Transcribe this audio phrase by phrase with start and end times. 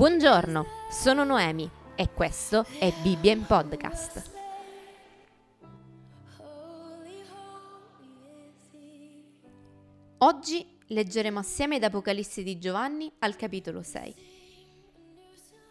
[0.00, 4.30] Buongiorno, sono Noemi e questo è Bibbia in Podcast.
[10.16, 14.14] Oggi leggeremo assieme da Apocalisse di Giovanni al capitolo 6.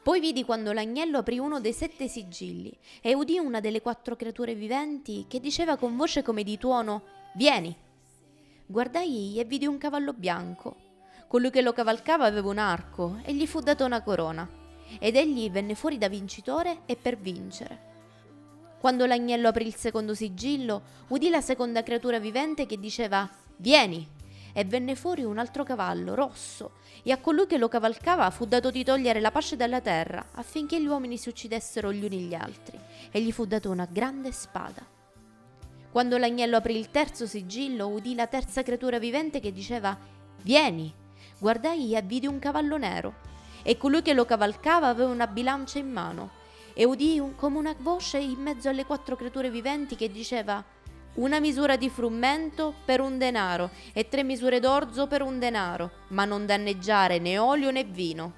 [0.04, 2.72] Poi vidi quando l'agnello aprì uno dei sette sigilli
[3.02, 7.02] e udì una delle quattro creature viventi che diceva con voce come di tuono
[7.34, 7.76] Vieni!
[8.68, 10.89] Guardai e vidi un cavallo bianco.
[11.30, 14.50] Colui che lo cavalcava aveva un arco e gli fu data una corona.
[14.98, 17.88] Ed egli venne fuori da vincitore e per vincere.
[18.80, 24.18] Quando l'agnello aprì il secondo sigillo, udì la seconda creatura vivente che diceva Vieni!
[24.54, 26.72] e venne fuori un altro cavallo, rosso,
[27.04, 30.82] e a colui che lo cavalcava fu dato di togliere la pace dalla terra, affinché
[30.82, 32.80] gli uomini si uccidessero gli uni gli altri,
[33.12, 34.84] e gli fu data una grande spada.
[35.92, 39.96] Quando l'agnello aprì il terzo sigillo, udì la terza creatura vivente che diceva
[40.42, 41.08] Vieni!
[41.40, 43.14] Guardai e vidi un cavallo nero,
[43.64, 46.32] e colui che lo cavalcava aveva una bilancia in mano,
[46.74, 50.64] e udì un, come una voce in mezzo alle quattro creature viventi che diceva
[51.16, 56.26] una misura di frumento per un denaro e tre misure d'orzo per un denaro, ma
[56.26, 58.34] non danneggiare né olio né vino.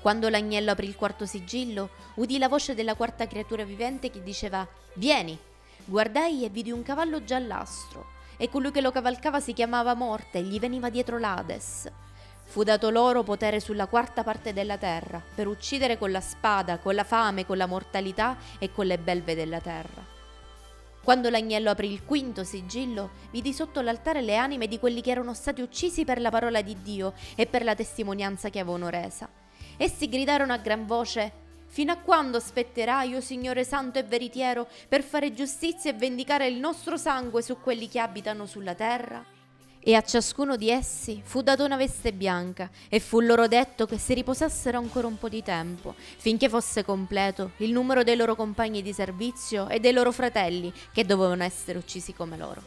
[0.00, 4.66] Quando l'agnello aprì il quarto sigillo, udì la voce della quarta creatura vivente che diceva
[4.94, 5.38] Vieni!
[5.86, 10.42] Guardai e vidi un cavallo giallastro, e colui che lo cavalcava si chiamava Morte e
[10.42, 11.90] gli veniva dietro l'Ades.
[12.44, 16.94] Fu dato loro potere sulla quarta parte della terra, per uccidere con la spada, con
[16.94, 20.12] la fame, con la mortalità e con le belve della terra.
[21.02, 25.34] Quando l'agnello aprì il quinto sigillo, vidi sotto l'altare le anime di quelli che erano
[25.34, 29.28] stati uccisi per la parola di Dio e per la testimonianza che avevano resa.
[29.76, 31.43] Essi gridarono a gran voce
[31.74, 36.54] Fino a quando aspetterai, o Signore Santo e veritiero, per fare giustizia e vendicare il
[36.54, 39.24] nostro sangue su quelli che abitano sulla terra?
[39.80, 43.98] E a ciascuno di essi fu data una veste bianca, e fu loro detto che
[43.98, 48.80] si riposassero ancora un po' di tempo, finché fosse completo il numero dei loro compagni
[48.80, 52.62] di servizio e dei loro fratelli, che dovevano essere uccisi come loro.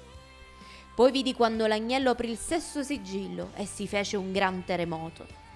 [0.94, 5.47] Poi vidi quando l'agnello aprì il sesto sigillo e si fece un gran terremoto.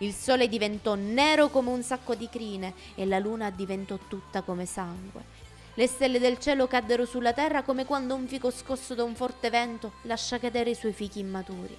[0.00, 4.66] Il sole diventò nero come un sacco di crine e la luna diventò tutta come
[4.66, 5.40] sangue
[5.80, 9.48] le stelle del cielo caddero sulla terra come quando un fico scosso da un forte
[9.48, 11.74] vento lascia cadere i suoi fichi immaturi.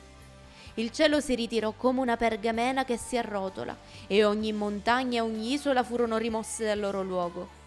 [0.76, 3.78] Il cielo si ritirò come una pergamena che si arrotola
[4.08, 7.61] e ogni montagna e ogni isola furono rimosse dal loro luogo.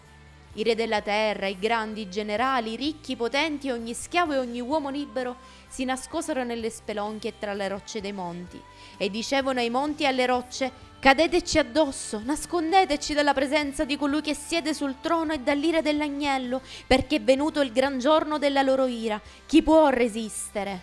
[0.55, 4.37] I re della terra, i grandi, i generali, i ricchi, i potenti, ogni schiavo e
[4.37, 8.61] ogni uomo libero si nascosero nelle spelonche tra le rocce dei monti
[8.97, 14.33] e dicevano ai monti e alle rocce Cadeteci addosso, nascondeteci dalla presenza di colui che
[14.33, 19.21] siede sul trono e dall'ira dell'agnello, perché è venuto il gran giorno della loro ira.
[19.45, 20.81] Chi può resistere?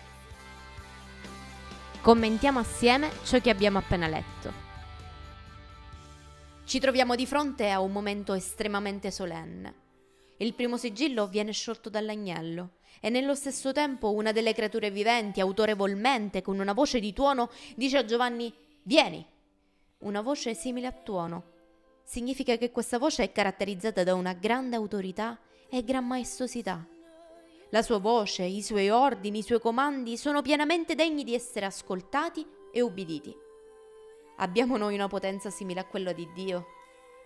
[1.99, 4.72] Commentiamo assieme ciò che abbiamo appena letto.
[6.73, 9.75] Ci troviamo di fronte a un momento estremamente solenne.
[10.37, 16.41] Il primo sigillo viene sciolto dall'agnello e nello stesso tempo una delle creature viventi, autorevolmente,
[16.41, 18.51] con una voce di tuono, dice a Giovanni
[18.81, 19.23] Vieni,
[19.99, 21.43] una voce simile a tuono.
[22.03, 26.83] Significa che questa voce è caratterizzata da una grande autorità e gran maestosità.
[27.69, 32.43] La sua voce, i suoi ordini, i suoi comandi sono pienamente degni di essere ascoltati
[32.71, 33.42] e ubbiditi.
[34.37, 36.65] Abbiamo noi una potenza simile a quella di Dio?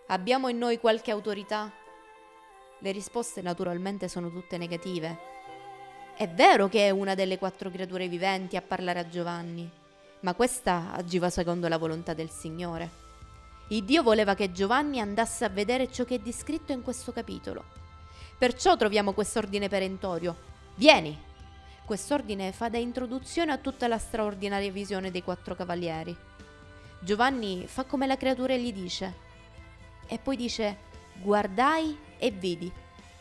[0.07, 1.71] Abbiamo in noi qualche autorità?
[2.79, 5.17] Le risposte naturalmente sono tutte negative.
[6.15, 9.69] È vero che è una delle quattro creature viventi a parlare a Giovanni,
[10.21, 13.05] ma questa agiva secondo la volontà del Signore.
[13.69, 17.63] Il Dio voleva che Giovanni andasse a vedere ciò che è descritto in questo capitolo.
[18.37, 20.35] Perciò troviamo quest'ordine perentorio.
[20.75, 21.17] Vieni!
[21.85, 26.35] Quest'ordine fa da introduzione a tutta la straordinaria visione dei quattro cavalieri.
[26.99, 29.25] Giovanni fa come la creatura gli dice.
[30.07, 30.77] E poi dice,
[31.21, 32.71] guardai e vidi.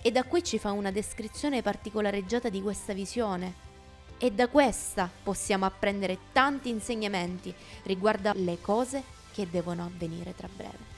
[0.02, 3.64] E da qui ci fa una descrizione particolareggiata di questa visione
[4.18, 10.94] e da questa possiamo apprendere tanti insegnamenti riguardo alle cose che devono avvenire tra breve.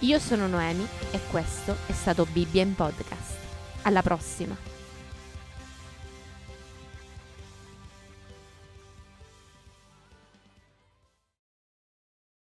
[0.00, 3.36] Io sono Noemi e questo è stato Bibbia in Podcast.
[3.82, 4.79] Alla prossima!